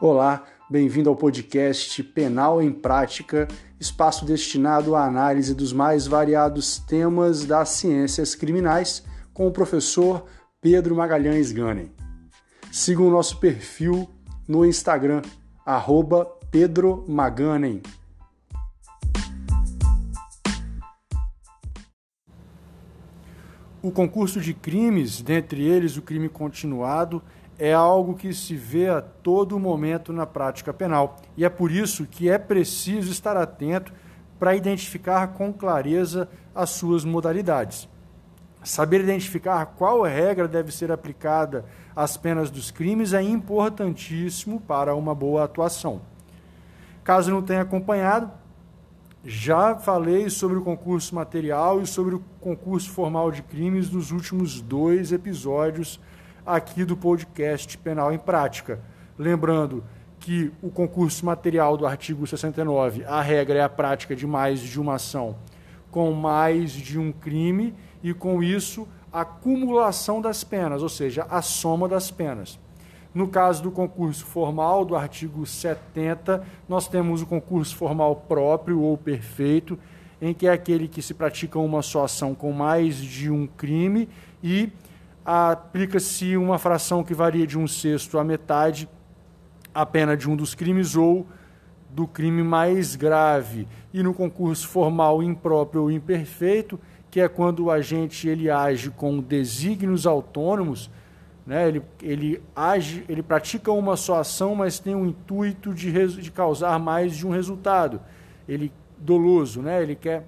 [0.00, 3.48] Olá, bem-vindo ao podcast Penal em Prática,
[3.80, 9.02] espaço destinado à análise dos mais variados temas das ciências criminais,
[9.34, 10.24] com o professor
[10.60, 11.90] Pedro Magalhães Ganem.
[12.70, 14.08] Siga o nosso perfil
[14.46, 15.20] no Instagram,
[15.66, 17.82] arroba Pedro Maganem.
[23.82, 27.20] O concurso de crimes, dentre eles o crime continuado,
[27.58, 31.16] é algo que se vê a todo momento na prática penal.
[31.36, 33.92] E é por isso que é preciso estar atento
[34.38, 37.88] para identificar com clareza as suas modalidades.
[38.62, 41.64] Saber identificar qual regra deve ser aplicada
[41.96, 46.00] às penas dos crimes é importantíssimo para uma boa atuação.
[47.02, 48.30] Caso não tenha acompanhado,
[49.24, 54.60] já falei sobre o concurso material e sobre o concurso formal de crimes nos últimos
[54.60, 56.00] dois episódios
[56.48, 58.80] aqui do podcast Penal em Prática.
[59.18, 59.84] Lembrando
[60.18, 64.80] que o concurso material do artigo 69, a regra é a prática de mais de
[64.80, 65.36] uma ação
[65.90, 71.42] com mais de um crime e com isso a acumulação das penas, ou seja, a
[71.42, 72.58] soma das penas.
[73.14, 78.96] No caso do concurso formal do artigo 70, nós temos o concurso formal próprio ou
[78.96, 79.78] perfeito,
[80.20, 84.08] em que é aquele que se pratica uma só ação com mais de um crime
[84.42, 84.70] e
[85.30, 88.88] aplica-se uma fração que varia de um sexto a metade
[89.74, 91.26] a pena de um dos crimes ou
[91.90, 93.68] do crime mais grave.
[93.92, 99.20] E no concurso formal impróprio ou imperfeito, que é quando o agente ele age com
[99.20, 100.90] desígnios autônomos,
[101.46, 101.68] né?
[101.68, 105.92] ele, ele, age, ele pratica uma só ação, mas tem o intuito de,
[106.22, 108.00] de causar mais de um resultado.
[108.48, 109.82] Ele doloso, né?
[109.82, 110.24] ele quer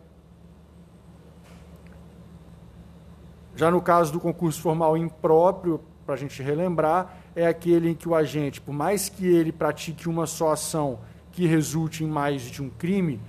[3.60, 8.08] Já no caso do concurso formal impróprio, para a gente relembrar, é aquele em que
[8.08, 12.62] o agente, por mais que ele pratique uma só ação que resulte em mais de
[12.62, 13.20] um crime,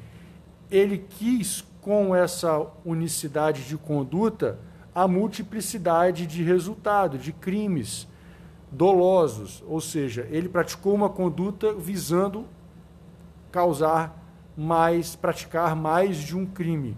[0.72, 4.58] ele quis, com essa unicidade de conduta,
[4.96, 8.08] a multiplicidade de resultado, de crimes
[8.72, 12.46] dolosos, ou seja, ele praticou uma conduta visando
[13.52, 14.18] causar
[14.56, 16.96] mais, praticar mais de um crime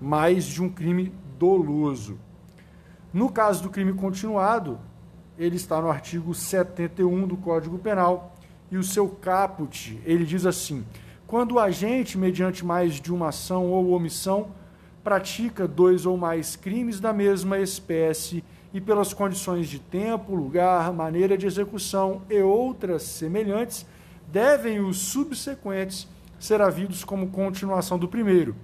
[0.00, 2.18] mais de um crime doloso.
[3.12, 4.78] No caso do crime continuado,
[5.38, 8.34] ele está no artigo 71 do Código Penal
[8.70, 10.84] e o seu caput, ele diz assim:
[11.26, 14.52] quando o agente, mediante mais de uma ação ou omissão,
[15.02, 21.36] pratica dois ou mais crimes da mesma espécie e pelas condições de tempo, lugar, maneira
[21.36, 23.84] de execução e outras semelhantes,
[24.28, 26.06] devem os subsequentes
[26.38, 28.54] ser havidos como continuação do primeiro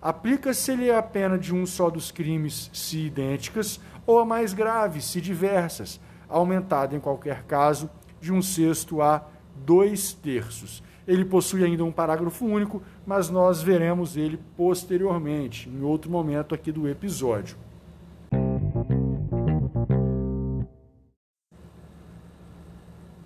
[0.00, 5.20] Aplica-se-lhe a pena de um só dos crimes, se idênticas, ou a mais grave, se
[5.20, 9.26] diversas, aumentada em qualquer caso de um sexto a
[9.56, 10.82] dois terços.
[11.06, 16.70] Ele possui ainda um parágrafo único, mas nós veremos ele posteriormente, em outro momento aqui
[16.70, 17.56] do episódio.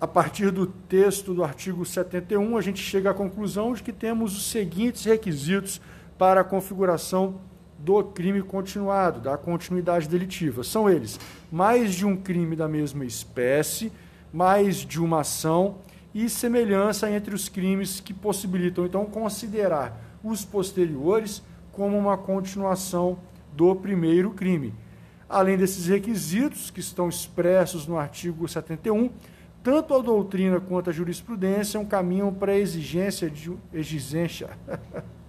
[0.01, 4.35] A partir do texto do artigo 71, a gente chega à conclusão de que temos
[4.35, 5.79] os seguintes requisitos
[6.17, 7.41] para a configuração
[7.77, 10.63] do crime continuado, da continuidade delitiva.
[10.63, 11.19] São eles:
[11.51, 13.91] mais de um crime da mesma espécie,
[14.31, 15.77] mais de uma ação
[16.13, 23.17] e semelhança entre os crimes que possibilitam, então, considerar os posteriores como uma continuação
[23.51, 24.73] do primeiro crime.
[25.27, 29.09] Além desses requisitos que estão expressos no artigo 71,
[29.63, 34.49] tanto a doutrina quanto a jurisprudência caminham para a exigência de exigência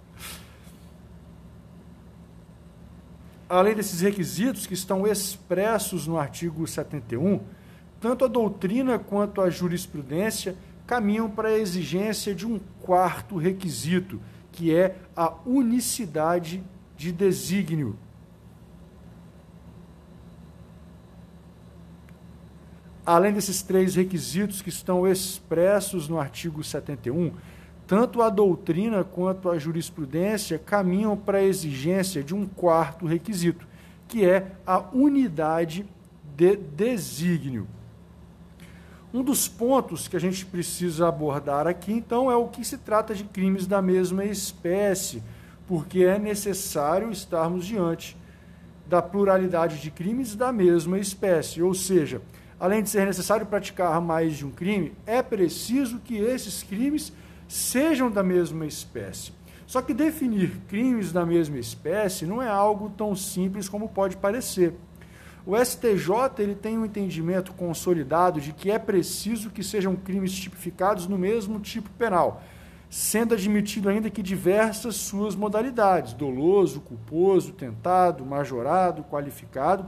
[3.55, 7.39] além desses requisitos que estão expressos no artigo 71,
[7.99, 10.55] tanto a doutrina quanto a jurisprudência
[10.85, 14.19] caminham para a exigência de um quarto requisito,
[14.51, 16.63] que é a unicidade
[16.97, 17.97] de desígnio.
[23.05, 27.31] Além desses três requisitos que estão expressos no artigo 71,
[27.87, 33.67] tanto a doutrina quanto a jurisprudência caminham para a exigência de um quarto requisito,
[34.07, 35.85] que é a unidade
[36.35, 37.67] de desígnio.
[39.13, 43.13] Um dos pontos que a gente precisa abordar aqui, então, é o que se trata
[43.15, 45.23] de crimes da mesma espécie,
[45.67, 48.17] porque é necessário estarmos diante
[48.87, 52.21] da pluralidade de crimes da mesma espécie, ou seja,
[52.59, 57.13] além de ser necessário praticar mais de um crime, é preciso que esses crimes
[57.47, 59.31] sejam da mesma espécie.
[59.65, 64.75] Só que definir crimes da mesma espécie não é algo tão simples como pode parecer.
[65.45, 71.07] O STJ ele tem um entendimento consolidado de que é preciso que sejam crimes tipificados
[71.07, 72.41] no mesmo tipo penal,
[72.89, 79.85] sendo admitido ainda que diversas suas modalidades, doloso, culposo, tentado, majorado, qualificado,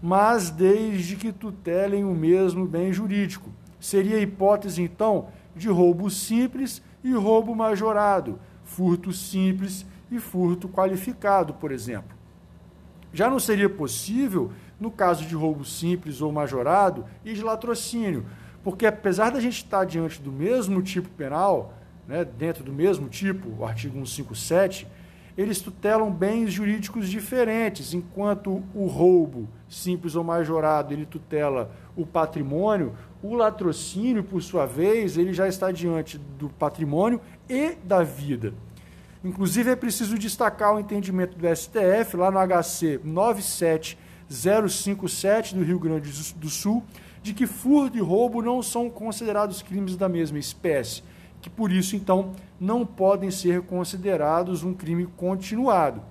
[0.00, 3.50] mas desde que tutelem o mesmo bem jurídico.
[3.78, 11.54] Seria a hipótese, então, de roubo simples e roubo majorado, furto simples e furto qualificado,
[11.54, 12.16] por exemplo.
[13.12, 18.26] Já não seria possível no caso de roubo simples ou majorado e de latrocínio,
[18.62, 21.72] porque apesar da gente estar diante do mesmo tipo penal,
[22.06, 24.86] né, dentro do mesmo tipo, o artigo 157,
[25.36, 32.94] eles tutelam bens jurídicos diferentes, enquanto o roubo simples ou majorado ele tutela o patrimônio,
[33.22, 38.52] o latrocínio, por sua vez, ele já está diante do patrimônio e da vida.
[39.24, 46.10] Inclusive, é preciso destacar o entendimento do STF, lá no HC 97057 do Rio Grande
[46.34, 46.82] do Sul,
[47.22, 51.02] de que furto e roubo não são considerados crimes da mesma espécie,
[51.46, 56.02] que por isso, então, não podem ser considerados um crime continuado.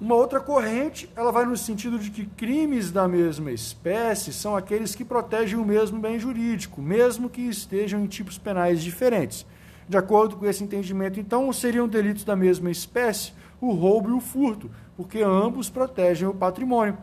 [0.00, 4.96] Uma outra corrente, ela vai no sentido de que crimes da mesma espécie são aqueles
[4.96, 9.46] que protegem o mesmo bem jurídico, mesmo que estejam em tipos penais diferentes.
[9.88, 14.20] De acordo com esse entendimento, então, seriam delitos da mesma espécie o roubo e o
[14.20, 16.98] furto, porque ambos protegem o patrimônio.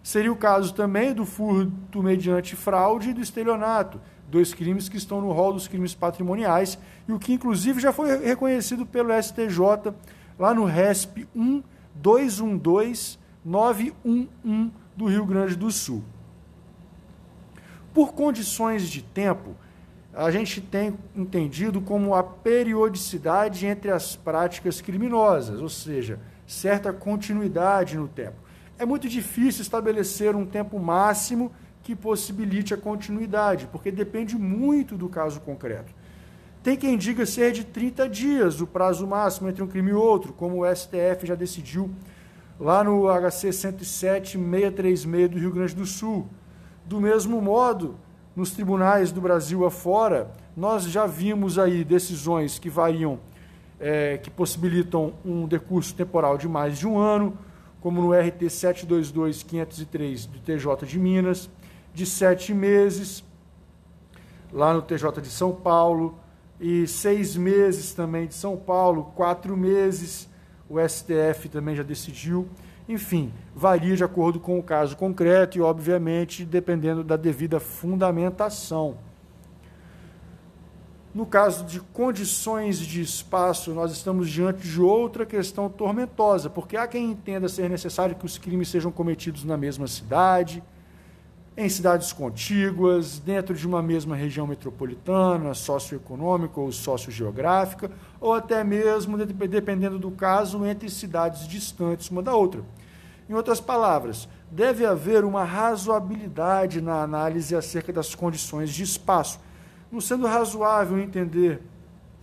[0.00, 5.20] Seria o caso também do furto mediante fraude e do estelionato, dois crimes que estão
[5.20, 9.94] no rol dos crimes patrimoniais, e o que inclusive já foi reconhecido pelo STJ
[10.38, 11.62] lá no RESP 1
[11.94, 16.02] 212 911 do Rio Grande do Sul.
[17.94, 19.56] Por condições de tempo,
[20.12, 27.96] a gente tem entendido como a periodicidade entre as práticas criminosas, ou seja, certa continuidade
[27.96, 28.36] no tempo.
[28.78, 31.52] É muito difícil estabelecer um tempo máximo
[31.88, 35.90] que possibilite a continuidade, porque depende muito do caso concreto.
[36.62, 40.34] Tem quem diga ser de 30 dias o prazo máximo entre um crime e outro,
[40.34, 41.90] como o STF já decidiu
[42.60, 46.26] lá no HC 107-636 do Rio Grande do Sul.
[46.84, 47.96] Do mesmo modo,
[48.36, 53.18] nos tribunais do Brasil afora, nós já vimos aí decisões que variam,
[53.80, 57.38] é, que possibilitam um decurso temporal de mais de um ano,
[57.80, 61.48] como no RT 722-503 do TJ de Minas,
[61.98, 63.24] de sete meses,
[64.52, 66.16] lá no TJ de São Paulo,
[66.60, 70.28] e seis meses também de São Paulo, quatro meses,
[70.70, 72.48] o STF também já decidiu.
[72.88, 78.96] Enfim, varia de acordo com o caso concreto e, obviamente, dependendo da devida fundamentação.
[81.12, 86.86] No caso de condições de espaço, nós estamos diante de outra questão tormentosa, porque há
[86.86, 90.62] quem entenda ser necessário que os crimes sejam cometidos na mesma cidade,
[91.60, 97.90] em cidades contíguas, dentro de uma mesma região metropolitana, socioeconômica ou sociogeográfica,
[98.20, 102.62] ou até mesmo, dependendo do caso, entre cidades distantes uma da outra.
[103.28, 109.40] Em outras palavras, deve haver uma razoabilidade na análise acerca das condições de espaço,
[109.90, 111.60] não sendo razoável entender,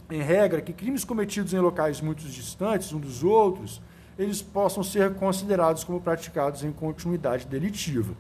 [0.10, 3.82] em regra, que crimes cometidos em locais muito distantes um dos outros,
[4.18, 8.14] eles possam ser considerados como praticados em continuidade delitiva.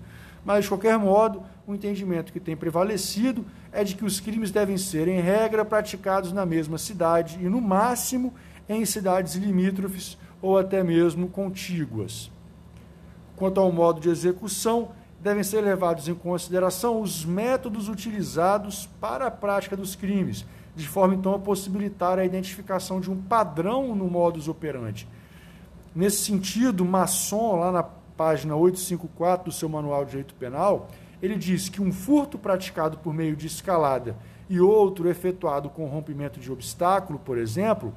[0.45, 4.77] Mas, de qualquer modo, o entendimento que tem prevalecido é de que os crimes devem
[4.77, 8.31] ser, em regra, praticados na mesma cidade e, no máximo,
[8.69, 12.29] em cidades limítrofes ou até mesmo contíguas.
[13.35, 19.31] Quanto ao modo de execução, devem ser levados em consideração os métodos utilizados para a
[19.31, 24.47] prática dos crimes, de forma então a possibilitar a identificação de um padrão no modus
[24.47, 25.07] operandi.
[25.95, 27.81] Nesse sentido, Masson, lá na
[28.15, 30.89] página 854 do seu Manual de Direito Penal,
[31.21, 34.15] ele diz que um furto praticado por meio de escalada
[34.49, 37.93] e outro efetuado com rompimento de obstáculo, por exemplo,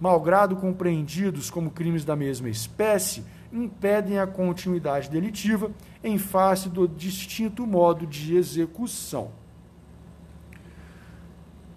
[0.00, 5.70] malgrado compreendidos como crimes da mesma espécie, impedem a continuidade delitiva
[6.02, 9.30] em face do distinto modo de execução.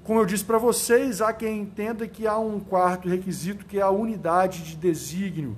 [0.03, 3.81] Como eu disse para vocês, há quem entenda que há um quarto requisito, que é
[3.81, 5.57] a unidade de desígnio,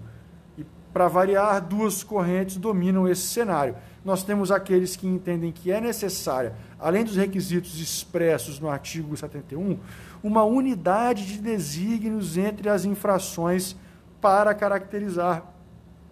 [0.98, 3.76] para variar, duas correntes dominam esse cenário.
[4.04, 9.78] Nós temos aqueles que entendem que é necessária, além dos requisitos expressos no artigo 71,
[10.24, 13.76] uma unidade de desígnios entre as infrações
[14.20, 15.44] para caracterizar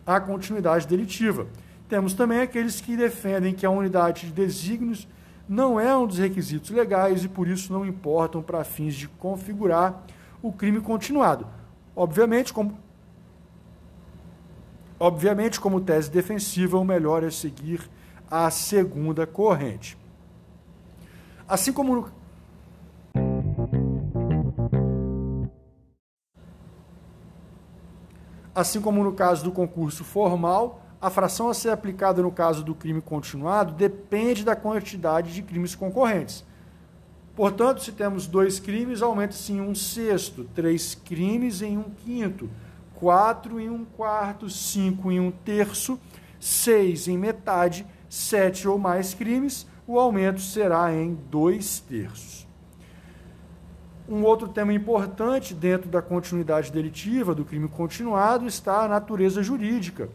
[0.05, 1.47] a continuidade delitiva.
[1.89, 5.07] Temos também aqueles que defendem que a unidade de desígnios
[5.49, 10.03] não é um dos requisitos legais e por isso não importam para fins de configurar
[10.43, 11.47] o crime continuado.
[11.95, 12.84] Obviamente, como
[14.99, 17.81] Obviamente, como tese defensiva, o melhor é seguir
[18.31, 19.97] a segunda corrente.
[21.47, 22.25] Assim como no...
[28.53, 32.73] Assim como no caso do concurso formal, a fração a ser aplicada no caso do
[32.73, 36.43] crime continuado depende da quantidade de crimes concorrentes.
[37.35, 42.49] Portanto, se temos dois crimes, aumenta-se em um sexto, três crimes em um quinto,
[42.99, 45.99] quatro em um quarto, cinco em um terço,
[46.39, 52.45] seis em metade, sete ou mais crimes, o aumento será em dois terços.
[54.07, 60.09] Um outro tema importante dentro da continuidade delitiva do crime continuado está a natureza jurídica.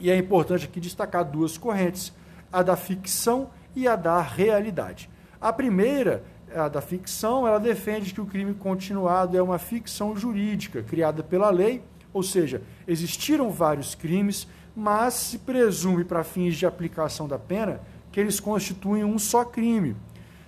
[0.00, 2.12] E é importante aqui destacar duas correntes,
[2.52, 5.10] a da ficção e a da realidade.
[5.40, 6.24] A primeira
[6.54, 11.50] a da ficção, ela defende que o crime continuado é uma ficção jurídica criada pela
[11.50, 17.80] lei, ou seja, existiram vários crimes, mas se presume para fins de aplicação da pena
[18.12, 19.96] que eles constituem um só crime.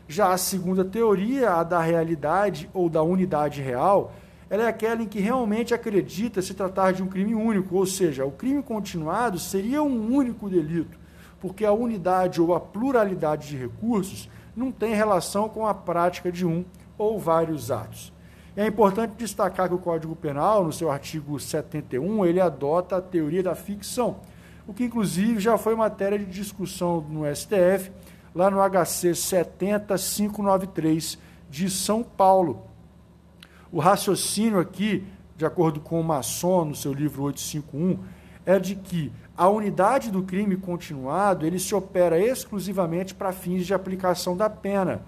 [0.09, 4.12] Já a segunda teoria, a da realidade ou da unidade real,
[4.49, 8.25] ela é aquela em que realmente acredita se tratar de um crime único, ou seja,
[8.25, 10.99] o crime continuado seria um único delito,
[11.40, 16.45] porque a unidade ou a pluralidade de recursos não tem relação com a prática de
[16.45, 16.64] um
[16.99, 18.12] ou vários atos.
[18.61, 23.43] É importante destacar que o Código Penal, no seu artigo 71, ele adota a teoria
[23.43, 24.19] da ficção,
[24.67, 27.90] o que inclusive já foi matéria de discussão no STF,
[28.35, 32.67] lá no HC 70593 de São Paulo.
[33.73, 35.07] O raciocínio aqui,
[35.38, 37.99] de acordo com o Masson, no seu livro 851,
[38.45, 43.73] é de que a unidade do crime continuado ele se opera exclusivamente para fins de
[43.73, 45.00] aplicação da pena.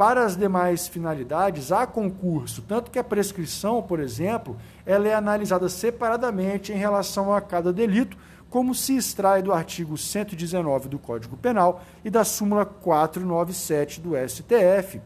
[0.00, 5.68] Para as demais finalidades, há concurso, tanto que a prescrição, por exemplo, ela é analisada
[5.68, 8.16] separadamente em relação a cada delito,
[8.48, 15.02] como se extrai do artigo 119 do Código Penal e da súmula 497 do STF,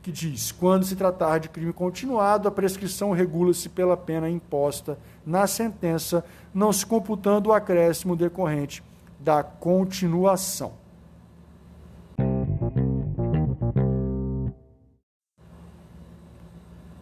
[0.00, 5.48] que diz: quando se tratar de crime continuado, a prescrição regula-se pela pena imposta na
[5.48, 8.84] sentença, não se computando o acréscimo decorrente
[9.18, 10.77] da continuação.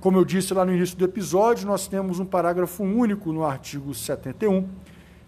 [0.06, 3.92] Como eu disse lá no início do episódio, nós temos um parágrafo único no artigo
[3.92, 4.68] 71,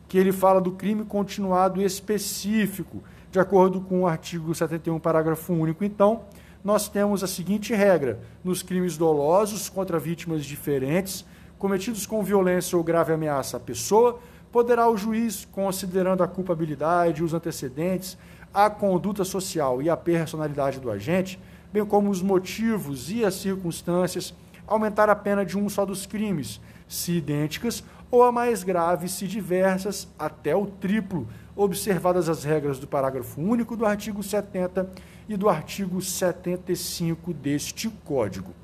[0.07, 3.03] que ele fala do crime continuado específico.
[3.29, 6.21] De acordo com o artigo 71, parágrafo único, então,
[6.63, 11.25] nós temos a seguinte regra: nos crimes dolosos contra vítimas diferentes,
[11.59, 14.21] cometidos com violência ou grave ameaça à pessoa,
[14.53, 18.17] poderá o juiz, considerando a culpabilidade, os antecedentes,
[18.55, 21.37] a conduta social e a personalidade do agente,
[21.73, 24.33] bem como os motivos e as circunstâncias,
[24.69, 29.27] aumentar a pena de um só dos crimes, se idênticas, ou a mais grave, se
[29.27, 34.91] diversas, até o triplo, observadas as regras do parágrafo único do artigo 70
[35.29, 38.55] e do artigo 75 deste Código.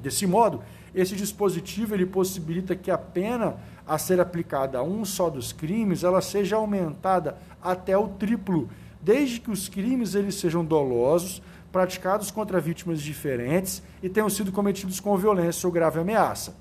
[0.00, 0.62] Desse modo,
[0.94, 3.56] esse dispositivo ele possibilita que a pena
[3.86, 8.68] a ser aplicada a um só dos crimes ela seja aumentada até o triplo,
[9.00, 11.42] desde que os crimes eles sejam dolosos,
[11.76, 16.56] praticados contra vítimas diferentes e tenham sido cometidos com violência ou grave ameaça.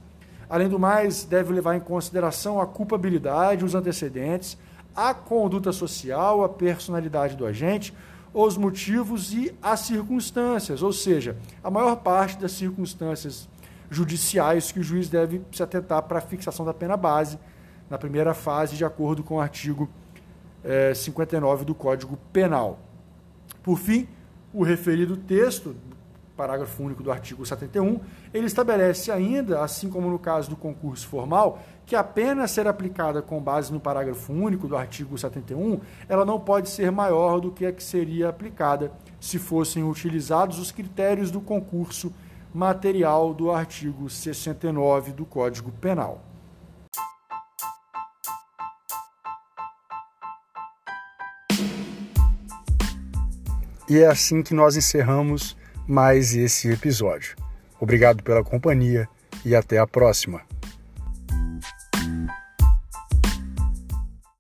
[0.50, 4.57] Além do mais, deve levar em consideração a culpabilidade, os antecedentes,
[4.93, 7.93] a conduta social, a personalidade do agente,
[8.34, 13.48] os motivos e as circunstâncias, ou seja, a maior parte das circunstâncias
[13.89, 17.39] judiciais que o juiz deve se atentar para a fixação da pena base
[17.89, 19.89] na primeira fase, de acordo com o artigo
[20.62, 22.79] é, 59 do Código Penal.
[23.63, 24.10] Por fim,
[24.56, 25.76] o referido texto,
[26.38, 28.00] parágrafo único do artigo 71,
[28.34, 33.22] ele estabelece ainda, assim como no caso do concurso formal, que a pena ser aplicada
[33.22, 37.66] com base no parágrafo único do artigo 71, ela não pode ser maior do que
[37.66, 42.14] a que seria aplicada se fossem utilizados os critérios do concurso
[42.54, 46.22] material do artigo 69 do Código Penal.
[53.88, 55.56] E é assim que nós encerramos
[55.88, 57.36] mais esse episódio.
[57.80, 59.08] Obrigado pela companhia
[59.46, 60.42] e até a próxima.